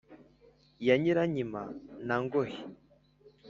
ya 0.85 0.95
nyirankima 1.01 1.63
na 2.07 2.15
ngohe, 2.23 2.57